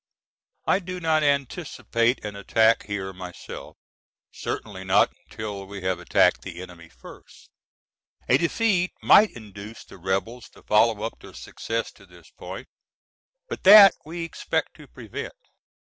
[0.65, 3.77] I do not anticipate an attack here myself,
[4.31, 7.51] certainly not until we have attacked the enemy first.
[8.27, 12.67] A defeat might induce the rebels to follow up their success to this point,
[13.47, 15.33] but that we expect to prevent.